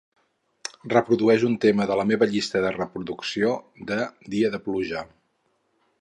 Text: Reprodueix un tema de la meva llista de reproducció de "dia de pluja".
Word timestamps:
Reprodueix 0.93 1.45
un 1.49 1.57
tema 1.65 1.87
de 1.91 1.99
la 2.01 2.07
meva 2.13 2.29
llista 2.33 2.63
de 2.65 2.73
reproducció 2.79 3.53
de 3.93 4.01
"dia 4.37 4.55
de 4.57 4.63
pluja". 4.69 5.05